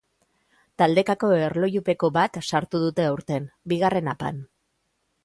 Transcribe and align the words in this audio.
Taldekako 0.81 1.27
erlojupeko 1.47 2.09
bat 2.17 2.39
sartu 2.45 2.81
dute 2.85 3.05
aurten, 3.11 3.47
bigarren 3.75 4.11
apan. 4.15 4.41